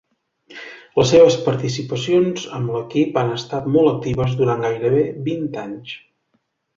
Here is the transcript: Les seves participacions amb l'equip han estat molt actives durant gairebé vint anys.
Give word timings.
Les 0.99 1.09
seves 1.09 1.35
participacions 1.49 2.47
amb 2.59 2.73
l'equip 2.75 3.19
han 3.23 3.29
estat 3.35 3.67
molt 3.75 3.91
actives 3.91 4.33
durant 4.39 4.65
gairebé 4.69 5.05
vint 5.29 5.45
anys. 5.65 5.93